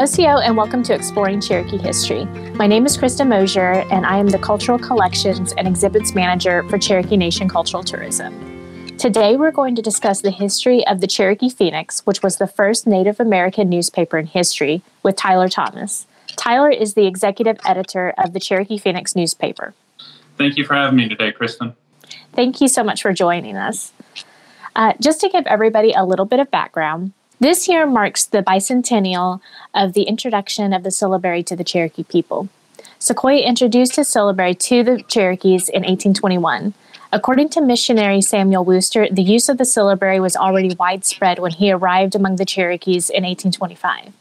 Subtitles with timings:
[0.00, 2.24] Osiyo, and welcome to Exploring Cherokee History.
[2.54, 6.78] My name is Krista Mosier, and I am the Cultural Collections and Exhibits Manager for
[6.78, 8.96] Cherokee Nation Cultural Tourism.
[8.96, 12.86] Today, we're going to discuss the history of the Cherokee Phoenix, which was the first
[12.86, 16.06] Native American newspaper in history, with Tyler Thomas.
[16.34, 19.74] Tyler is the executive editor of the Cherokee Phoenix newspaper.
[20.38, 21.74] Thank you for having me today, Kristen.
[22.32, 23.92] Thank you so much for joining us.
[24.74, 29.40] Uh, just to give everybody a little bit of background, this year marks the bicentennial
[29.74, 32.48] of the introduction of the syllabary to the Cherokee people.
[33.00, 36.74] Sequoyah introduced his syllabary to the Cherokees in 1821.
[37.12, 41.72] According to missionary Samuel Worcester, the use of the syllabary was already widespread when he
[41.72, 44.12] arrived among the Cherokees in 1825.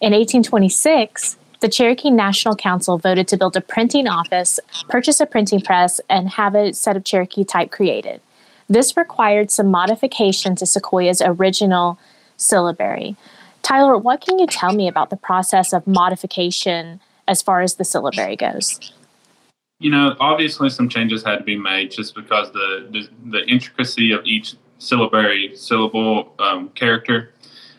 [0.00, 5.60] In 1826, the Cherokee National Council voted to build a printing office, purchase a printing
[5.60, 8.20] press, and have a set of Cherokee type created.
[8.68, 11.98] This required some modification to Sequoyah's original
[12.36, 13.16] syllabary.
[13.62, 17.84] Tyler, what can you tell me about the process of modification as far as the
[17.84, 18.92] syllabary goes?
[19.78, 24.12] You know, obviously some changes had to be made just because the the, the intricacy
[24.12, 27.32] of each syllabary syllable um, character.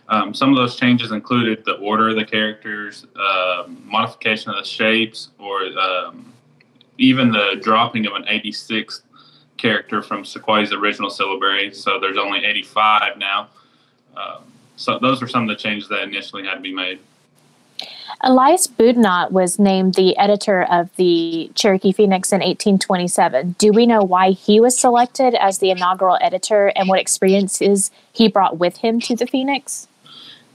[0.10, 4.64] Um, some of those changes included the order of the characters, uh, modification of the
[4.64, 6.34] shapes, or um,
[6.98, 9.02] even the dropping of an 86th
[9.58, 11.74] character from Sequoyah's original syllabary.
[11.74, 13.50] So there's only 85 now.
[14.18, 14.44] Um,
[14.76, 17.00] so those are some of the changes that initially had to be made.
[18.22, 23.56] Elias Boudinot was named the editor of the Cherokee Phoenix in 1827.
[23.60, 28.28] Do we know why he was selected as the inaugural editor and what experiences he
[28.28, 29.88] brought with him to the Phoenix?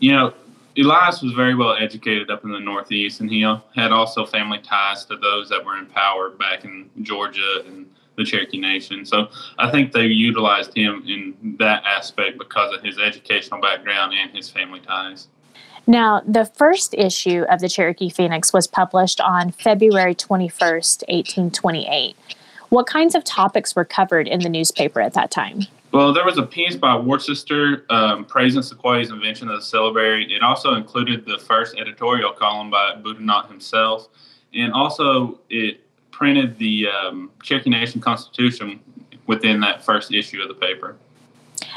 [0.00, 0.34] You know,
[0.76, 3.42] Elias was very well educated up in the Northeast, and he
[3.76, 8.24] had also family ties to those that were in power back in Georgia and the
[8.24, 9.04] Cherokee Nation.
[9.04, 14.30] So I think they utilized him in that aspect because of his educational background and
[14.30, 15.28] his family ties.
[15.86, 22.16] Now, the first issue of the Cherokee Phoenix was published on February 21st, 1828.
[22.68, 25.66] What kinds of topics were covered in the newspaper at that time?
[25.92, 30.32] Well, there was a piece by Worcester um, praising Sequoyah's invention of the syllabary.
[30.32, 34.08] It also included the first editorial column by Boudinot himself,
[34.54, 35.81] and also it
[36.12, 38.78] printed the um, Cherokee Nation Constitution
[39.26, 40.96] within that first issue of the paper.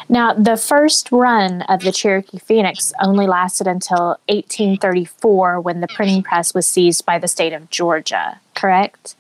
[0.08, 6.22] Now, the first run of the Cherokee Phoenix only lasted until 1834 when the printing
[6.22, 9.16] press was seized by the state of Georgia, correct?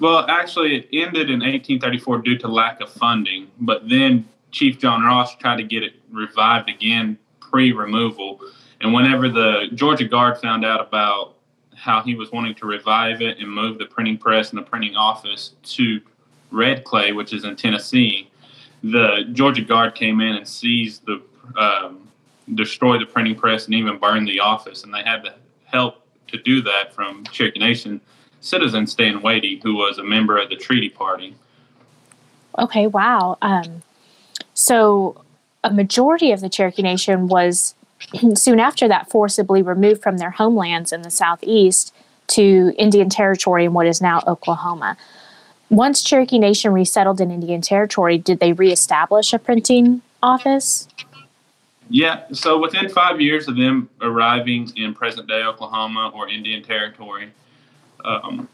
[0.00, 5.02] Well, actually, it ended in 1834 due to lack of funding, but then Chief John
[5.02, 8.40] Ross tried to get it revived again pre removal.
[8.80, 11.31] And whenever the Georgia Guard found out about
[11.82, 14.94] how he was wanting to revive it and move the printing press and the printing
[14.94, 16.00] office to
[16.52, 18.30] Red Clay, which is in Tennessee.
[18.84, 21.20] The Georgia Guard came in and seized the,
[21.60, 22.06] um,
[22.54, 24.84] destroyed the printing press and even burned the office.
[24.84, 25.34] And they had the
[25.64, 28.00] help to do that from Cherokee Nation
[28.40, 31.34] citizen Stand Watie, who was a member of the Treaty Party.
[32.60, 33.38] Okay, wow.
[33.42, 33.82] Um,
[34.54, 35.20] so
[35.64, 37.74] a majority of the Cherokee Nation was
[38.34, 41.94] soon after that forcibly removed from their homelands in the southeast
[42.28, 44.96] to Indian Territory in what is now Oklahoma.
[45.70, 50.86] Once Cherokee Nation resettled in Indian Territory, did they reestablish a printing office?
[51.88, 57.32] Yeah, so within five years of them arriving in present day Oklahoma or Indian Territory,
[58.04, 58.48] um,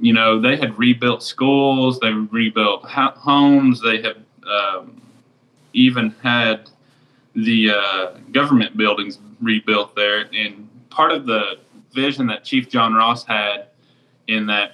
[0.00, 4.16] you know, they had rebuilt schools, they rebuilt homes, they had
[4.46, 5.00] um,
[5.72, 6.70] even had
[7.44, 10.28] the uh, government buildings rebuilt there.
[10.32, 11.58] And part of the
[11.92, 13.68] vision that Chief John Ross had
[14.26, 14.72] in that,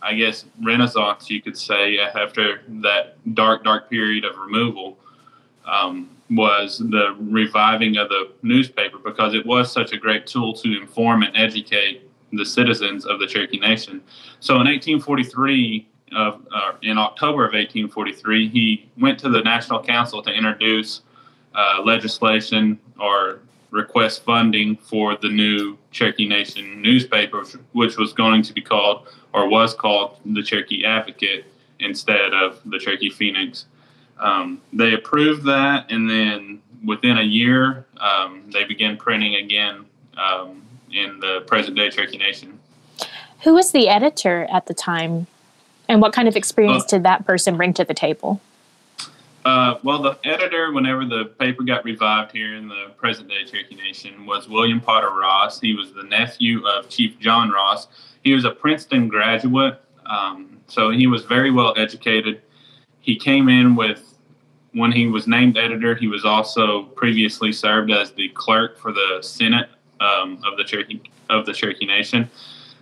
[0.00, 4.98] I guess, renaissance, you could say, after that dark, dark period of removal,
[5.64, 10.76] um, was the reviving of the newspaper because it was such a great tool to
[10.80, 14.02] inform and educate the citizens of the Cherokee Nation.
[14.40, 20.22] So in 1843, uh, uh, in October of 1843, he went to the National Council
[20.22, 21.02] to introduce
[21.54, 23.40] uh, legislation or
[23.70, 29.48] request funding for the new Cherokee Nation newspaper, which was going to be called or
[29.48, 31.46] was called the Cherokee Advocate
[31.80, 33.66] instead of the Cherokee Phoenix.
[34.20, 40.62] Um, they approved that, and then within a year, um, they began printing again um,
[40.92, 42.60] in the present day Cherokee Nation.
[43.42, 45.26] Who was the editor at the time,
[45.88, 48.40] and what kind of experience did that person bring to the table?
[49.44, 53.74] Uh, well, the editor, whenever the paper got revived here in the present day Cherokee
[53.74, 55.60] Nation, was William Potter Ross.
[55.60, 57.88] He was the nephew of Chief John Ross.
[58.22, 62.42] He was a Princeton graduate, um, so he was very well educated.
[63.00, 64.16] He came in with,
[64.74, 69.18] when he was named editor, he was also previously served as the clerk for the
[69.22, 69.68] Senate
[69.98, 71.00] um, of the Cherokee
[71.30, 72.30] of the Cherokee Nation.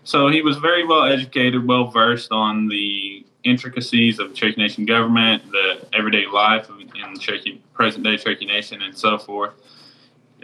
[0.04, 4.84] So he was very well educated, well versed on the intricacies of the Cherokee Nation
[4.84, 9.54] government, the everyday life in the Cherokee, present day Cherokee Nation, and so forth.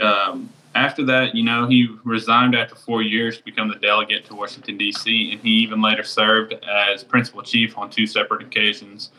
[0.01, 4.35] Um, after that, you know, he resigned after four years to become the delegate to
[4.35, 9.11] Washington, D.C., and he even later served as principal chief on two separate occasions.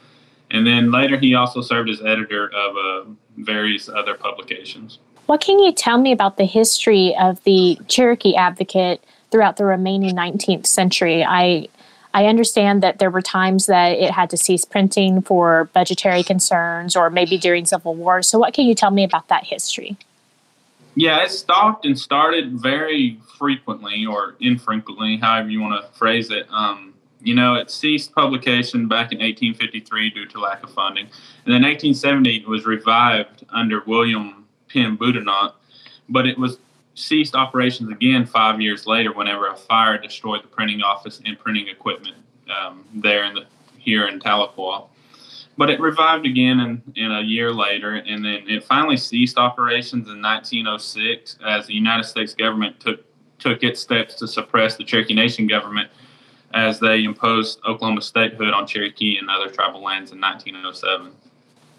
[0.51, 4.99] And then later, he also served as editor of uh, various other publications.
[5.25, 10.15] What can you tell me about the history of the Cherokee Advocate throughout the remaining
[10.15, 11.23] 19th century?
[11.23, 11.67] I
[12.13, 16.95] I understand that there were times that it had to cease printing for budgetary concerns
[16.95, 18.21] or maybe during Civil War.
[18.21, 19.97] So, what can you tell me about that history?
[20.95, 26.47] Yeah, it stopped and started very frequently or infrequently, however you want to phrase it.
[26.49, 31.05] Um, you know, it ceased publication back in 1853 due to lack of funding.
[31.05, 35.53] And then 1870 it was revived under William Penn Boudinot,
[36.09, 36.57] but it was
[36.97, 41.67] ceased operations again five years later whenever a fire destroyed the printing office and printing
[41.67, 42.15] equipment
[42.49, 43.45] um, there in the
[43.77, 44.87] here in Tahlequah.
[45.57, 50.07] But it revived again in, in a year later, and then it finally ceased operations
[50.07, 53.05] in 1906 as the United States government took
[53.39, 55.89] took its steps to suppress the Cherokee Nation government
[56.55, 61.11] as they imposed Oklahoma statehood on Cherokee and other tribal lands in 1907.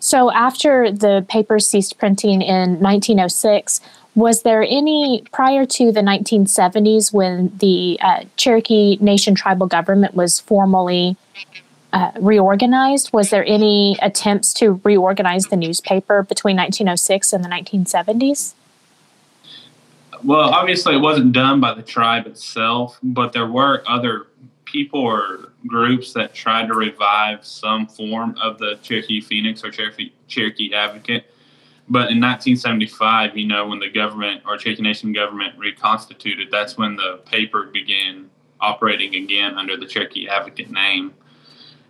[0.01, 3.81] So, after the paper ceased printing in 1906,
[4.15, 10.41] was there any prior to the 1970s when the uh, Cherokee Nation tribal government was
[10.41, 11.17] formally
[11.93, 13.13] uh, reorganized?
[13.13, 18.55] Was there any attempts to reorganize the newspaper between 1906 and the 1970s?
[20.25, 24.27] Well, obviously, it wasn't done by the tribe itself, but there were other
[24.65, 30.13] people or groups that tried to revive some form of the Cherokee Phoenix or Cherokee,
[30.29, 31.25] Cherokee Advocate.
[31.91, 36.97] But in 1975, you know, when the government or Cherokee Nation government reconstituted, that's when
[36.97, 41.15] the paper began operating again under the Cherokee Advocate name.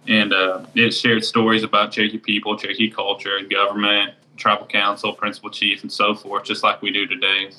[0.06, 5.82] And uh, it shared stories about Cherokee people, Cherokee culture, government, tribal council, principal chief,
[5.82, 7.50] and so forth, just like we do today.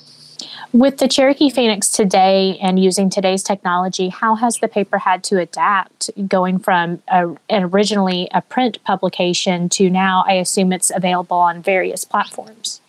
[0.72, 5.38] With the Cherokee Phoenix today and using today's technology, how has the paper had to
[5.38, 11.62] adapt going from a, originally a print publication to now, I assume it's available on
[11.62, 12.80] various platforms?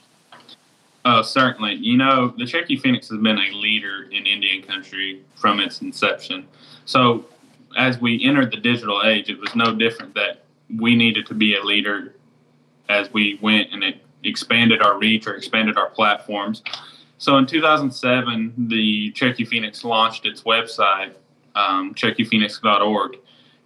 [1.04, 1.76] Oh, certainly.
[1.76, 6.48] You know, the Cherokee Phoenix has been a leader in Indian country from its inception.
[6.86, 7.26] So,
[7.78, 10.44] as we entered the digital age, it was no different that
[10.78, 12.14] we needed to be a leader
[12.90, 16.62] as we went and it expanded our reach or expanded our platforms.
[17.22, 21.14] So in 2007, the Cherokee Phoenix launched its website,
[21.54, 23.20] um, CherokeePhoenix.org.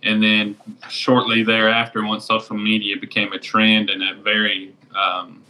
[0.03, 0.57] And then
[0.89, 5.41] shortly thereafter, once social media became a trend and a very um,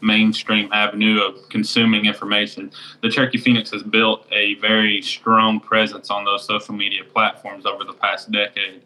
[0.00, 6.24] mainstream avenue of consuming information, the Cherokee Phoenix has built a very strong presence on
[6.24, 8.82] those social media platforms over the past decade.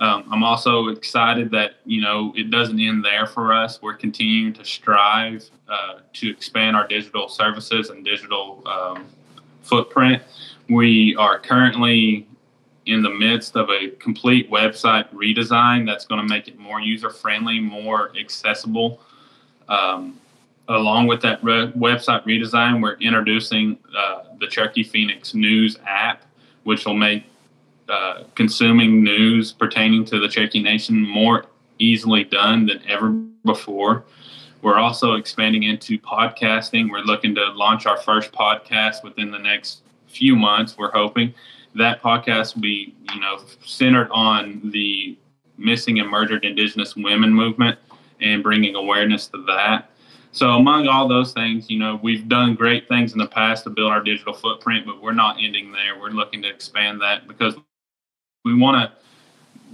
[0.00, 3.82] Um, I'm also excited that you know it doesn't end there for us.
[3.82, 9.06] We're continuing to strive uh, to expand our digital services and digital um,
[9.62, 10.22] footprint.
[10.70, 12.26] We are currently
[12.86, 17.10] in the midst of a complete website redesign that's going to make it more user
[17.10, 19.00] friendly, more accessible.
[19.68, 20.18] Um,
[20.68, 26.22] along with that re- website redesign, we're introducing uh, the Cherokee Phoenix News app,
[26.64, 27.24] which will make
[27.90, 31.46] uh, consuming news pertaining to the Cherokee Nation more
[31.78, 33.10] easily done than ever
[33.44, 34.04] before.
[34.62, 36.90] We're also expanding into podcasting.
[36.90, 40.76] We're looking to launch our first podcast within the next few months.
[40.76, 41.34] We're hoping
[41.74, 45.16] that podcast will be, you know, centered on the
[45.56, 47.78] missing and murdered Indigenous women movement
[48.20, 49.90] and bringing awareness to that.
[50.32, 53.70] So, among all those things, you know, we've done great things in the past to
[53.70, 55.98] build our digital footprint, but we're not ending there.
[55.98, 57.56] We're looking to expand that because
[58.44, 58.96] we want to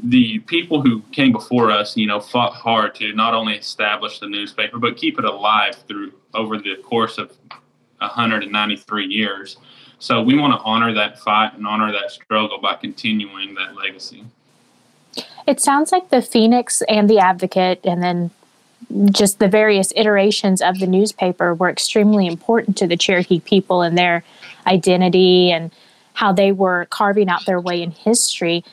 [0.03, 4.27] the people who came before us, you know, fought hard to not only establish the
[4.27, 7.33] newspaper but keep it alive through over the course of
[7.99, 9.57] 193 years.
[9.99, 14.25] So we want to honor that fight and honor that struggle by continuing that legacy.
[15.47, 18.31] It sounds like the Phoenix and the Advocate, and then
[19.11, 23.97] just the various iterations of the newspaper were extremely important to the Cherokee people and
[23.97, 24.23] their
[24.67, 25.71] identity and
[26.17, 28.65] how they were carving out their way in history.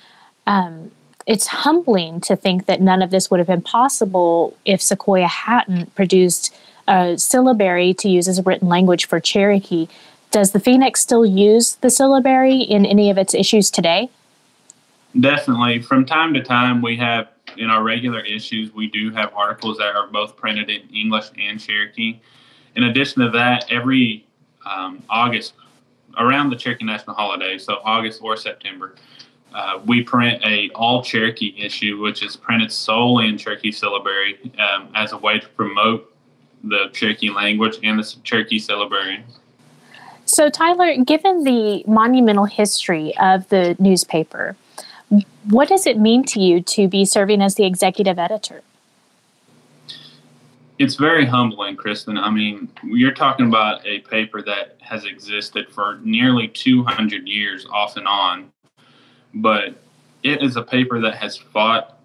[0.47, 0.91] Um,
[1.27, 5.93] it's humbling to think that none of this would have been possible if Sequoyah hadn't
[5.93, 6.55] produced
[6.87, 9.89] a syllabary to use as a written language for Cherokee.
[10.31, 14.09] Does the Phoenix still use the syllabary in any of its issues today?
[15.19, 15.81] Definitely.
[15.81, 19.95] From time to time, we have in our regular issues, we do have articles that
[19.95, 22.21] are both printed in English and Cherokee.
[22.77, 24.25] In addition to that, every
[24.65, 25.53] um, August,
[26.17, 28.95] around the Cherokee National Holiday, so August or September,
[29.53, 34.89] uh, we print a all Cherokee issue, which is printed solely in Cherokee syllabary um,
[34.95, 36.11] as a way to promote
[36.63, 39.23] the Cherokee language and the Cherokee syllabary.
[40.25, 44.55] So, Tyler, given the monumental history of the newspaper,
[45.49, 48.61] what does it mean to you to be serving as the executive editor?
[50.79, 52.17] It's very humbling, Kristen.
[52.17, 57.95] I mean, you're talking about a paper that has existed for nearly 200 years off
[57.95, 58.51] and on,
[59.35, 59.75] but
[60.23, 61.99] it is a paper that has fought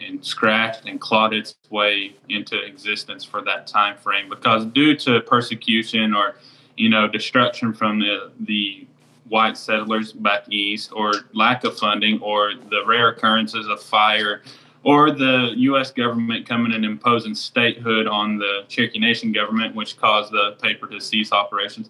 [0.00, 5.20] and scratched and clawed its way into existence for that time frame because due to
[5.20, 6.36] persecution or
[6.76, 8.86] you know destruction from the the
[9.28, 14.42] white settlers back east or lack of funding or the rare occurrences of fire
[14.84, 15.90] or the U.S.
[15.90, 21.00] government coming and imposing statehood on the Cherokee Nation government, which caused the paper to
[21.00, 21.88] cease operations.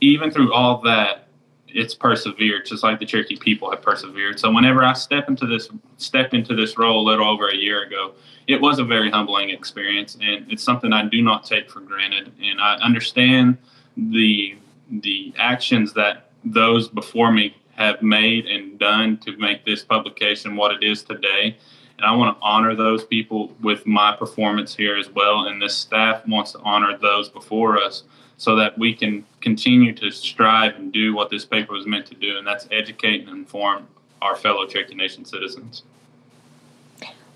[0.00, 1.28] Even through all that,
[1.66, 4.38] it's persevered, just like the Cherokee people have persevered.
[4.38, 7.84] So whenever I step into this step into this role a little over a year
[7.84, 8.12] ago,
[8.46, 12.32] it was a very humbling experience, and it's something I do not take for granted.
[12.42, 13.56] And I understand
[13.96, 14.58] the
[14.90, 20.72] the actions that those before me have made and done to make this publication what
[20.72, 21.56] it is today.
[22.00, 25.44] And I want to honor those people with my performance here as well.
[25.44, 28.04] And this staff wants to honor those before us
[28.38, 32.14] so that we can continue to strive and do what this paper was meant to
[32.14, 33.86] do, and that's educate and inform
[34.22, 35.82] our fellow Cherokee Nation citizens.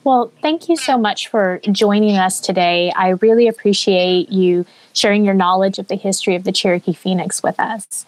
[0.02, 2.90] Well, thank you so much for joining us today.
[2.97, 7.61] I really appreciate you sharing your knowledge of the history of the Cherokee Phoenix with
[7.61, 8.06] us.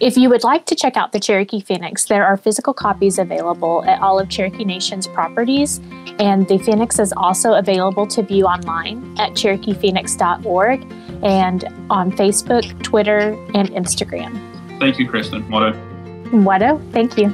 [0.00, 3.84] If you would like to check out the Cherokee Phoenix, there are physical copies available
[3.84, 5.80] at all of Cherokee Nation's properties,
[6.18, 13.34] and the Phoenix is also available to view online at CherokeePhoenix.org and on Facebook, Twitter,
[13.54, 14.32] and Instagram.
[14.80, 15.44] Thank you, Kristen.
[15.44, 15.72] Wado.
[16.30, 17.32] Wado, thank you.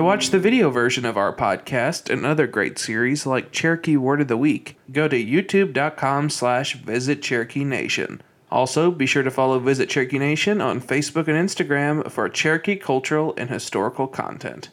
[0.00, 4.22] To watch the video version of our podcast and other great series like Cherokee Word
[4.22, 8.22] of the Week, go to youtube.com slash visit Cherokee Nation.
[8.50, 13.34] Also, be sure to follow Visit Cherokee Nation on Facebook and Instagram for Cherokee cultural
[13.36, 14.70] and historical content.